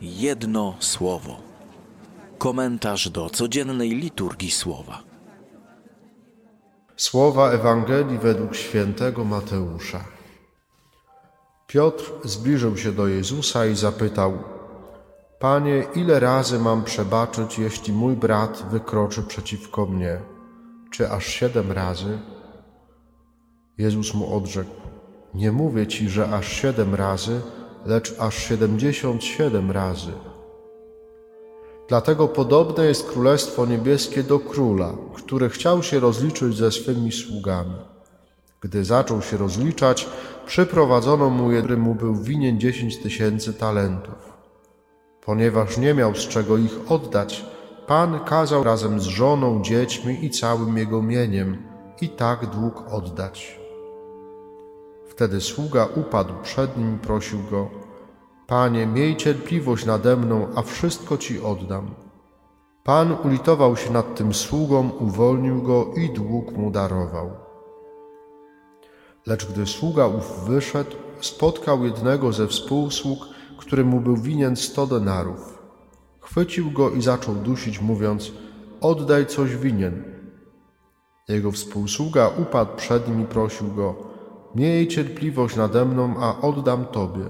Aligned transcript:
Jedno 0.00 0.74
słowo. 0.78 1.36
Komentarz 2.38 3.10
do 3.10 3.30
codziennej 3.30 3.90
liturgii 3.90 4.50
słowa. 4.50 5.02
Słowa 6.96 7.50
Ewangelii 7.50 8.18
według 8.18 8.54
świętego 8.54 9.24
Mateusza. 9.24 10.04
Piotr 11.66 12.12
zbliżył 12.24 12.76
się 12.76 12.92
do 12.92 13.08
Jezusa 13.08 13.66
i 13.66 13.76
zapytał: 13.76 14.38
Panie, 15.38 15.86
ile 15.94 16.20
razy 16.20 16.58
mam 16.58 16.84
przebaczyć, 16.84 17.58
jeśli 17.58 17.92
mój 17.92 18.16
brat 18.16 18.64
wykroczy 18.70 19.22
przeciwko 19.22 19.86
mnie? 19.86 20.20
Czy 20.90 21.10
aż 21.10 21.26
siedem 21.26 21.72
razy? 21.72 22.18
Jezus 23.78 24.14
mu 24.14 24.36
odrzekł: 24.36 24.70
Nie 25.34 25.52
mówię 25.52 25.86
ci, 25.86 26.08
że 26.08 26.28
aż 26.28 26.48
siedem 26.52 26.94
razy, 26.94 27.40
lecz 27.86 28.14
aż 28.18 28.36
siedemdziesiąt 28.48 29.24
siedem 29.24 29.70
razy. 29.70 30.12
Dlatego 31.88 32.28
podobne 32.28 32.86
jest 32.86 33.10
Królestwo 33.10 33.66
Niebieskie 33.66 34.22
do 34.22 34.38
króla, 34.38 34.92
który 35.14 35.48
chciał 35.48 35.82
się 35.82 36.00
rozliczyć 36.00 36.56
ze 36.56 36.72
swymi 36.72 37.12
sługami. 37.12 37.76
Gdy 38.60 38.84
zaczął 38.84 39.22
się 39.22 39.36
rozliczać, 39.36 40.08
przyprowadzono 40.46 41.30
mu, 41.30 41.48
który 41.58 41.76
mu 41.76 41.94
był 41.94 42.14
winien 42.14 42.60
dziesięć 42.60 43.02
tysięcy 43.02 43.54
talentów. 43.54 44.32
Ponieważ 45.24 45.78
nie 45.78 45.94
miał 45.94 46.14
z 46.14 46.28
czego 46.28 46.58
ich 46.58 46.92
oddać, 46.92 47.44
Pan 47.86 48.20
kazał 48.24 48.64
razem 48.64 49.00
z 49.00 49.04
żoną, 49.04 49.62
dziećmi 49.62 50.24
i 50.24 50.30
całym 50.30 50.78
jego 50.78 51.02
mieniem 51.02 51.62
i 52.00 52.08
tak 52.08 52.46
dług 52.46 52.92
oddać. 52.92 53.59
Wtedy 55.10 55.40
sługa 55.40 55.88
upadł 55.96 56.34
przed 56.42 56.76
nim 56.76 56.94
i 56.94 56.98
prosił 56.98 57.38
go: 57.50 57.70
Panie, 58.46 58.86
miej 58.86 59.16
cierpliwość 59.16 59.86
nade 59.86 60.16
mną, 60.16 60.48
a 60.54 60.62
wszystko 60.62 61.18
ci 61.18 61.40
oddam. 61.40 61.94
Pan 62.84 63.16
ulitował 63.24 63.76
się 63.76 63.92
nad 63.92 64.14
tym 64.14 64.34
sługą, 64.34 64.90
uwolnił 64.90 65.62
go 65.62 65.86
i 65.96 66.10
dług 66.10 66.52
mu 66.52 66.70
darował. 66.70 67.30
Lecz 69.26 69.46
gdy 69.46 69.66
sługa 69.66 70.06
ów 70.06 70.44
wyszedł, 70.46 70.96
spotkał 71.20 71.84
jednego 71.84 72.32
ze 72.32 72.46
współsług, 72.46 73.18
który 73.58 73.84
mu 73.84 74.00
był 74.00 74.16
winien 74.16 74.56
sto 74.56 74.86
denarów. 74.86 75.58
Chwycił 76.20 76.70
go 76.70 76.90
i 76.90 77.02
zaczął 77.02 77.34
dusić, 77.34 77.80
mówiąc: 77.80 78.32
Oddaj 78.80 79.26
coś 79.26 79.56
winien. 79.56 80.04
Jego 81.28 81.52
współsługa 81.52 82.28
upadł 82.28 82.76
przed 82.76 83.08
nim 83.08 83.22
i 83.22 83.26
prosił 83.26 83.74
go: 83.74 84.09
Miej 84.54 84.88
cierpliwość 84.88 85.56
nade 85.56 85.84
mną, 85.84 86.14
a 86.20 86.40
oddam 86.40 86.84
tobie. 86.84 87.24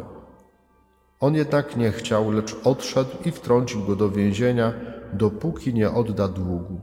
On 1.20 1.34
jednak 1.34 1.76
nie 1.76 1.92
chciał, 1.92 2.30
lecz 2.30 2.56
odszedł 2.64 3.10
i 3.24 3.30
wtrącił 3.30 3.84
go 3.84 3.96
do 3.96 4.10
więzienia, 4.10 4.72
dopóki 5.12 5.74
nie 5.74 5.90
odda 5.90 6.28
długu. 6.28 6.80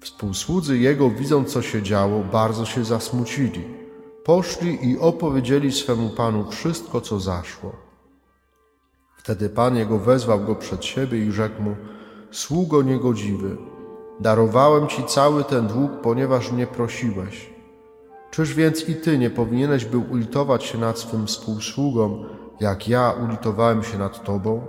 Współsłudzy 0.00 0.78
jego, 0.78 1.10
widząc 1.10 1.52
co 1.52 1.62
się 1.62 1.82
działo, 1.82 2.24
bardzo 2.24 2.64
się 2.64 2.84
zasmucili. 2.84 3.64
Poszli 4.24 4.90
i 4.90 4.98
opowiedzieli 4.98 5.72
swemu 5.72 6.10
panu 6.10 6.50
wszystko, 6.50 7.00
co 7.00 7.20
zaszło. 7.20 7.72
Wtedy 9.16 9.48
pan 9.48 9.76
jego 9.76 9.98
wezwał 9.98 10.40
go 10.40 10.54
przed 10.54 10.84
siebie 10.84 11.18
i 11.18 11.32
rzekł 11.32 11.62
mu: 11.62 11.76
Sługo 12.30 12.82
niegodziwy, 12.82 13.56
darowałem 14.20 14.88
ci 14.88 15.04
cały 15.04 15.44
ten 15.44 15.66
dług, 15.66 15.90
ponieważ 16.02 16.52
mnie 16.52 16.66
prosiłeś. 16.66 17.51
Czyż 18.32 18.54
więc 18.54 18.88
i 18.88 18.94
ty 18.94 19.18
nie 19.18 19.30
powinieneś 19.30 19.84
był 19.84 20.04
ulitować 20.10 20.64
się 20.64 20.78
nad 20.78 20.98
swym 20.98 21.26
współsługą, 21.26 22.24
jak 22.60 22.88
ja 22.88 23.10
ulitowałem 23.24 23.82
się 23.82 23.98
nad 23.98 24.24
tobą? 24.24 24.66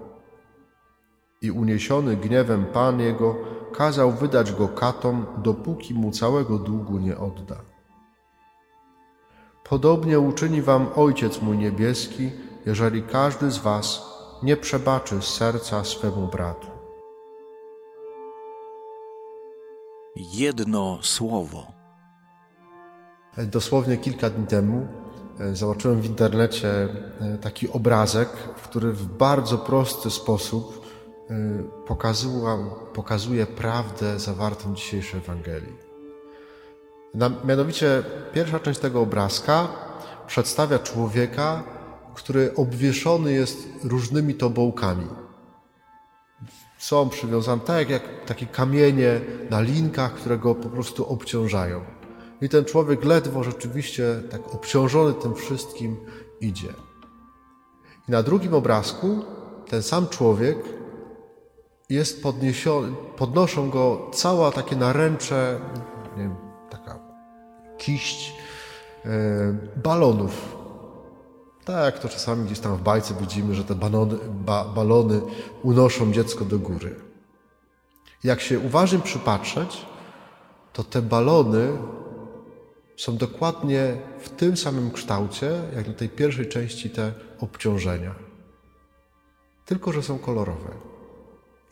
I 1.42 1.52
uniesiony 1.52 2.18
gniewem 2.18 2.66
Pan 2.66 3.00
jego 3.00 3.36
kazał 3.74 4.12
wydać 4.12 4.52
go 4.52 4.68
katom, 4.68 5.26
dopóki 5.38 5.94
mu 5.94 6.12
całego 6.12 6.60
długu 6.60 7.00
nie 7.00 7.18
odda. 7.18 7.56
Podobnie 9.64 10.20
uczyni 10.20 10.62
wam 10.62 10.88
Ojciec 10.96 11.42
mój 11.42 11.58
niebieski, 11.58 12.32
jeżeli 12.66 13.04
każdy 13.04 13.52
z 13.52 13.58
was 13.58 14.02
nie 14.44 14.58
przebaczy 14.58 15.22
serca 15.22 15.84
swemu 15.84 16.28
bratu. 16.28 16.68
Jedno 20.16 21.00
słowo. 21.02 21.83
Dosłownie 23.38 23.98
kilka 23.98 24.30
dni 24.30 24.48
temu 24.48 24.88
e, 25.40 25.56
zobaczyłem 25.56 26.02
w 26.02 26.06
internecie 26.06 26.70
e, 26.70 27.38
taki 27.38 27.70
obrazek, 27.70 28.30
który 28.64 28.92
w 28.92 29.06
bardzo 29.06 29.58
prosty 29.58 30.12
sposób 30.12 30.86
e, 31.30 31.34
pokazuje 32.94 33.46
prawdę 33.46 34.20
zawartą 34.20 34.74
w 34.74 34.76
dzisiejszej 34.76 35.20
Ewangelii. 35.20 35.74
Mianowicie 37.46 38.04
pierwsza 38.34 38.60
część 38.60 38.80
tego 38.80 39.02
obrazka 39.02 39.68
przedstawia 40.28 40.80
człowieka, 40.80 41.64
który 42.14 42.56
obwieszony 42.56 43.32
jest 43.32 43.68
różnymi 43.84 44.36
tobołkami. 44.36 45.08
Są 46.78 47.10
przywiązane 47.10 47.62
tak 47.62 47.90
jak 47.90 48.04
takie 48.26 48.46
kamienie 48.46 49.22
na 49.50 49.62
linkach, 49.62 50.14
które 50.14 50.38
go 50.38 50.56
po 50.56 50.70
prostu 50.70 51.06
obciążają. 51.06 52.03
I 52.44 52.50
ten 52.50 52.66
człowiek 52.66 53.04
ledwo 53.04 53.44
rzeczywiście 53.44 54.24
tak 54.32 54.54
obciążony 54.56 55.14
tym 55.14 55.36
wszystkim 55.36 55.98
idzie. 56.42 56.74
I 58.10 58.12
na 58.12 58.24
drugim 58.24 58.54
obrazku 58.54 59.26
ten 59.70 59.84
sam 59.84 60.08
człowiek 60.08 60.58
jest 61.90 62.24
podniesiony, 62.24 62.96
podnoszą 63.18 63.70
go 63.70 64.10
cała 64.14 64.52
takie 64.52 64.76
naręcze, 64.76 65.60
nie 66.18 66.24
wiem, 66.24 66.36
taka 66.70 67.00
kiść 67.78 68.36
e, 69.06 69.10
balonów. 69.84 70.56
Tak 71.66 71.86
jak 71.86 72.00
to 72.00 72.10
czasami 72.10 72.46
gdzieś 72.46 72.60
tam 72.60 72.78
w 72.78 72.82
bajce 72.82 73.14
widzimy, 73.14 73.56
że 73.56 73.64
te 73.64 73.76
balony, 73.76 74.18
ba, 74.46 74.66
balony 74.66 75.22
unoszą 75.62 76.12
dziecko 76.12 76.46
do 76.46 76.60
góry. 76.60 76.96
Jak 78.24 78.42
się 78.42 78.60
uważnie 78.60 79.00
przypatrzeć, 79.00 79.86
to 80.74 80.84
te 80.84 81.02
balony 81.02 81.78
są 83.04 83.18
dokładnie 83.18 83.98
w 84.20 84.30
tym 84.30 84.58
samym 84.58 84.92
kształcie, 84.92 85.52
jak 85.76 85.88
na 85.88 85.94
tej 85.94 86.10
pierwszej 86.10 86.50
części 86.50 86.90
te 86.90 87.14
obciążenia. 87.40 88.16
Tylko, 89.66 89.92
że 89.92 90.04
są 90.04 90.20
kolorowe 90.20 90.70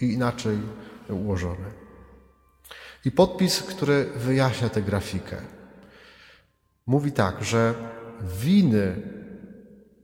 i 0.02 0.06
inaczej 0.14 0.58
ułożone. 1.10 1.72
I 3.06 3.12
podpis, 3.12 3.64
który 3.64 4.06
wyjaśnia 4.16 4.70
tę 4.70 4.82
grafikę, 4.82 5.38
mówi 6.86 7.12
tak, 7.12 7.44
że 7.44 7.74
winy, 8.22 9.02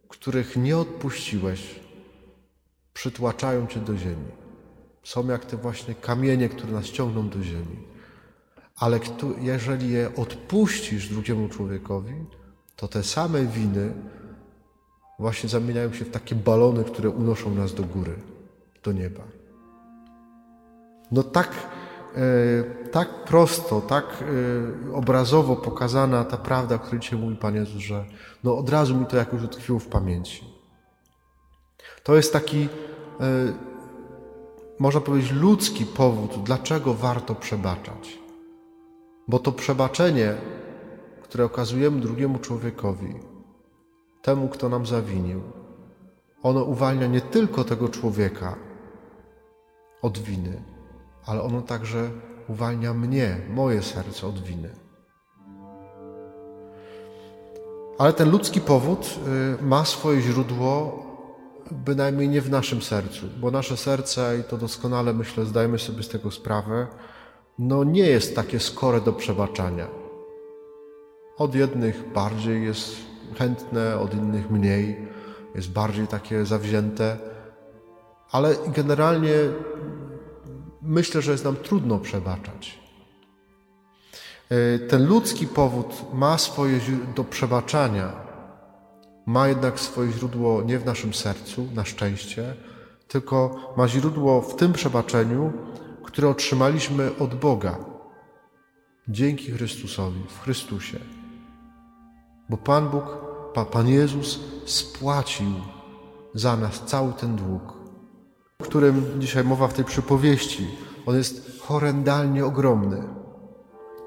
których 0.07 0.55
nie 0.55 0.77
odpuściłeś, 0.77 1.79
przytłaczają 2.93 3.67
cię 3.67 3.79
do 3.79 3.97
ziemi. 3.97 4.31
Są 5.03 5.27
jak 5.27 5.45
te 5.45 5.57
właśnie 5.57 5.95
kamienie, 5.95 6.49
które 6.49 6.71
nas 6.71 6.85
ciągną 6.85 7.29
do 7.29 7.43
ziemi 7.43 7.96
ale 8.77 8.99
jeżeli 9.39 9.91
je 9.91 10.15
odpuścisz 10.15 11.09
drugiemu 11.09 11.49
człowiekowi, 11.49 12.13
to 12.75 12.87
te 12.87 13.03
same 13.03 13.45
winy 13.45 13.93
właśnie 15.19 15.49
zamieniają 15.49 15.93
się 15.93 16.05
w 16.05 16.11
takie 16.11 16.35
balony, 16.35 16.83
które 16.83 17.09
unoszą 17.09 17.55
nas 17.55 17.73
do 17.73 17.83
góry, 17.83 18.15
do 18.83 18.91
nieba. 18.91 19.23
No 21.11 21.23
tak, 21.23 21.49
e, 22.15 22.89
tak 22.91 23.23
prosto, 23.23 23.81
tak 23.81 24.05
e, 24.05 24.93
obrazowo 24.93 25.55
pokazana 25.55 26.23
ta 26.23 26.37
prawda, 26.37 26.75
o 26.75 26.79
której 26.79 26.99
dzisiaj 26.99 27.19
mówi 27.19 27.35
Pan 27.35 27.55
Jezus, 27.55 27.81
że 27.81 28.05
no 28.43 28.57
od 28.57 28.69
razu 28.69 28.95
mi 28.95 29.05
to 29.05 29.17
jakoś 29.17 29.43
utkwiło 29.43 29.79
w 29.79 29.87
pamięci. 29.87 30.43
To 32.03 32.15
jest 32.15 32.33
taki, 32.33 32.69
e, 33.19 33.53
można 34.79 35.01
powiedzieć, 35.01 35.31
ludzki 35.31 35.85
powód, 35.85 36.43
dlaczego 36.43 36.93
warto 36.93 37.35
przebaczać. 37.35 38.26
Bo 39.27 39.39
to 39.39 39.51
przebaczenie, 39.51 40.35
które 41.21 41.45
okazujemy 41.45 42.01
drugiemu 42.01 42.39
człowiekowi, 42.39 43.13
temu, 44.21 44.47
kto 44.47 44.69
nam 44.69 44.85
zawinił, 44.85 45.41
ono 46.43 46.63
uwalnia 46.63 47.07
nie 47.07 47.21
tylko 47.21 47.63
tego 47.63 47.89
człowieka 47.89 48.55
od 50.01 50.17
winy, 50.17 50.63
ale 51.25 51.41
ono 51.41 51.61
także 51.61 52.09
uwalnia 52.47 52.93
mnie, 52.93 53.41
moje 53.49 53.81
serce 53.81 54.27
od 54.27 54.39
winy. 54.43 54.69
Ale 57.97 58.13
ten 58.13 58.31
ludzki 58.31 58.61
powód 58.61 59.19
y, 59.59 59.63
ma 59.63 59.85
swoje 59.85 60.21
źródło 60.21 61.03
bynajmniej 61.71 62.29
nie 62.29 62.41
w 62.41 62.49
naszym 62.49 62.81
sercu, 62.81 63.25
bo 63.39 63.51
nasze 63.51 63.77
serce, 63.77 64.39
i 64.39 64.43
to 64.43 64.57
doskonale 64.57 65.13
myślę, 65.13 65.45
zdajemy 65.45 65.79
sobie 65.79 66.03
z 66.03 66.09
tego 66.09 66.31
sprawę, 66.31 66.87
no 67.59 67.83
nie 67.83 68.07
jest 68.07 68.35
takie 68.35 68.59
skore 68.59 69.01
do 69.01 69.13
przebaczania. 69.13 69.87
Od 71.37 71.55
jednych 71.55 72.11
bardziej 72.13 72.63
jest 72.63 72.95
chętne, 73.37 73.99
od 73.99 74.13
innych 74.13 74.51
mniej. 74.51 75.07
jest 75.55 75.71
bardziej 75.71 76.07
takie 76.07 76.45
zawzięte, 76.45 77.17
ale 78.31 78.55
generalnie 78.75 79.35
myślę, 80.81 81.21
że 81.21 81.31
jest 81.31 81.45
nam 81.45 81.55
trudno 81.55 81.99
przebaczać. 81.99 82.79
E, 84.49 84.79
ten 84.79 85.07
ludzki 85.07 85.47
powód 85.47 86.13
ma 86.13 86.37
swoje 86.37 86.79
do 87.15 87.23
przebaczania, 87.23 88.11
ma 89.25 89.47
jednak 89.47 89.79
swoje 89.79 90.11
źródło 90.11 90.61
nie 90.61 90.79
w 90.79 90.85
naszym 90.85 91.13
sercu, 91.13 91.67
na 91.75 91.85
szczęście, 91.85 92.55
tylko 93.07 93.55
ma 93.77 93.87
źródło 93.87 94.41
w 94.41 94.55
tym 94.55 94.73
przebaczeniu, 94.73 95.53
które 96.17 96.29
otrzymaliśmy 96.29 97.17
od 97.19 97.35
Boga 97.35 97.77
dzięki 99.07 99.51
Chrystusowi, 99.51 100.23
w 100.29 100.41
Chrystusie. 100.41 100.99
Bo 102.49 102.57
Pan 102.57 102.89
Bóg, 102.89 103.03
Pan 103.71 103.87
Jezus 103.87 104.39
spłacił 104.65 105.47
za 106.33 106.57
nas 106.57 106.81
cały 106.85 107.13
ten 107.13 107.35
dług, 107.35 107.73
o 108.59 108.63
którym 108.63 109.21
dzisiaj 109.21 109.43
mowa 109.43 109.67
w 109.67 109.73
tej 109.73 109.85
przypowieści. 109.85 110.67
On 111.05 111.15
jest 111.15 111.61
horrendalnie 111.61 112.45
ogromny. 112.45 113.03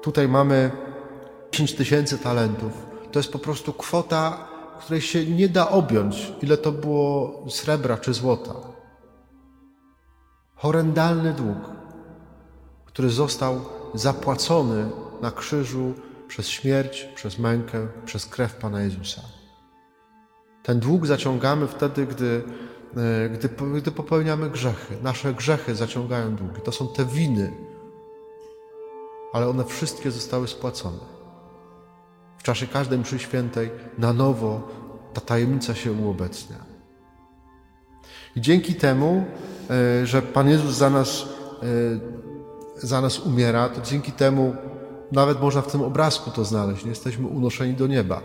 Tutaj 0.01 0.27
mamy 0.27 0.71
10 1.51 1.75
tysięcy 1.75 2.17
talentów. 2.17 2.71
To 3.11 3.19
jest 3.19 3.31
po 3.31 3.39
prostu 3.39 3.73
kwota, 3.73 4.47
której 4.79 5.01
się 5.01 5.25
nie 5.25 5.49
da 5.49 5.69
objąć, 5.69 6.33
ile 6.41 6.57
to 6.57 6.71
było 6.71 7.45
srebra 7.49 7.97
czy 7.97 8.13
złota. 8.13 8.53
Horrendalny 10.55 11.33
dług, 11.33 11.80
który 12.93 13.09
został 13.09 13.61
zapłacony 13.93 14.89
na 15.21 15.31
krzyżu 15.31 15.93
przez 16.27 16.47
śmierć, 16.47 17.09
przez 17.15 17.39
mękę, 17.39 17.87
przez 18.05 18.25
krew 18.25 18.55
Pana 18.55 18.81
Jezusa. 18.81 19.21
Ten 20.63 20.79
dług 20.79 21.05
zaciągamy 21.05 21.67
wtedy, 21.67 22.07
gdy, 22.07 22.43
e, 22.97 23.29
gdy, 23.29 23.49
gdy 23.81 23.91
popełniamy 23.91 24.49
grzechy. 24.49 24.97
Nasze 25.03 25.33
grzechy 25.33 25.75
zaciągają 25.75 26.35
długi. 26.35 26.61
To 26.63 26.71
są 26.71 26.87
te 26.87 27.05
winy, 27.05 27.53
ale 29.33 29.47
one 29.47 29.63
wszystkie 29.65 30.11
zostały 30.11 30.47
spłacone. 30.47 31.21
W 32.37 32.43
czasie 32.43 32.67
każdej 32.67 32.99
mszy 32.99 33.19
świętej 33.19 33.71
na 33.97 34.13
nowo 34.13 34.67
ta 35.13 35.21
tajemnica 35.21 35.75
się 35.75 35.91
uobecnia. 35.91 36.57
I 38.35 38.41
dzięki 38.41 38.75
temu, 38.75 39.25
e, 39.69 40.05
że 40.05 40.21
Pan 40.21 40.49
Jezus 40.49 40.75
za 40.75 40.89
nas, 40.89 41.09
e, 41.19 42.20
za 42.81 43.01
nas 43.01 43.19
umiera, 43.19 43.69
to 43.69 43.81
dzięki 43.81 44.11
temu 44.11 44.55
nawet 45.11 45.41
można 45.41 45.61
w 45.61 45.71
tym 45.71 45.81
obrazku 45.81 46.31
to 46.31 46.45
znaleźć. 46.45 46.83
Nie 46.83 46.89
jesteśmy 46.89 47.27
unoszeni 47.27 47.73
do 47.73 47.87
nieba. 47.87 48.21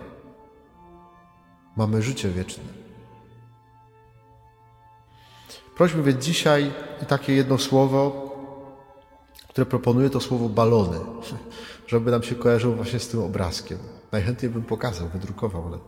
Mamy 1.76 2.02
życie 2.02 2.30
wieczne. 2.30 2.64
Prośmy 5.76 6.02
więc 6.02 6.24
dzisiaj 6.24 6.72
takie 7.08 7.34
jedno 7.34 7.58
słowo, 7.58 8.26
które 9.48 9.66
proponuję, 9.66 10.10
to 10.10 10.20
słowo 10.20 10.48
balony, 10.48 10.98
żeby 11.86 12.10
nam 12.10 12.22
się 12.22 12.34
kojarzyło 12.34 12.74
właśnie 12.74 12.98
z 12.98 13.08
tym 13.08 13.20
obrazkiem. 13.22 13.78
Najchętniej 14.12 14.50
bym 14.50 14.62
pokazał, 14.62 15.08
wydrukował, 15.08 15.66
ale 15.66 15.78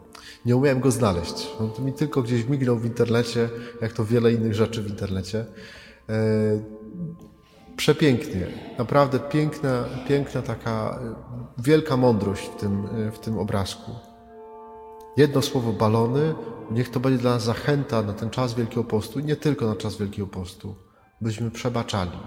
nie 0.47 0.57
umiałem 0.57 0.81
go 0.81 0.91
znaleźć. 0.91 1.49
On 1.61 1.85
mi 1.85 1.93
tylko 1.93 2.23
gdzieś 2.23 2.45
mignął 2.45 2.77
w 2.77 2.85
internecie, 2.85 3.49
jak 3.81 3.93
to 3.93 4.05
wiele 4.05 4.33
innych 4.33 4.55
rzeczy 4.55 4.83
w 4.83 4.91
internecie. 4.91 5.47
Przepięknie, 7.79 8.47
naprawdę 8.79 9.21
piękna, 9.21 9.85
piękna 10.09 10.43
taka 10.43 10.71
e, 10.71 11.15
wielka 11.59 11.97
mądrość 11.97 12.47
w 12.47 12.57
tym, 12.57 12.89
e, 13.09 13.11
w 13.11 13.19
tym 13.19 13.39
obrazku. 13.39 13.91
Jedno 15.17 15.43
słowo 15.43 15.73
balony, 15.73 16.35
niech 16.71 16.91
to 16.91 17.01
będzie 17.01 17.19
dla 17.19 17.31
nas 17.31 17.43
zachęta 17.45 18.03
na 18.03 18.13
ten 18.13 18.31
czas 18.31 18.55
Wielkiego 18.55 18.85
Postu 18.85 19.21
i 19.21 19.25
nie 19.25 19.37
tylko 19.37 19.67
na 19.67 19.77
czas 19.77 19.97
Wielkiego 19.97 20.29
Postu, 20.29 20.75
byśmy 21.21 21.51
przebaczali. 21.51 22.19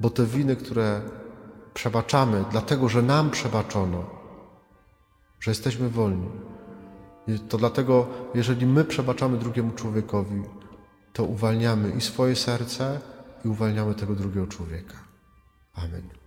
Bo 0.00 0.10
te 0.10 0.24
winy, 0.26 0.56
które 0.56 1.00
przebaczamy, 1.74 2.44
dlatego 2.50 2.88
że 2.88 3.02
nam 3.02 3.30
przebaczono, 3.30 4.04
że 5.40 5.50
jesteśmy 5.50 5.88
wolni, 5.88 6.28
to 7.48 7.58
dlatego, 7.58 8.06
jeżeli 8.34 8.66
my 8.66 8.84
przebaczamy 8.84 9.38
drugiemu 9.38 9.70
człowiekowi, 9.70 10.42
to 11.12 11.24
uwalniamy 11.24 11.90
i 11.90 12.00
swoje 12.00 12.36
serce, 12.36 13.00
i 13.44 13.48
uwalniamy 13.48 13.94
tego 13.94 14.14
drugiego 14.14 14.46
człowieka. 14.46 14.94
Amen. 15.74 16.23